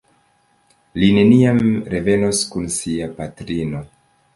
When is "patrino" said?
3.23-3.89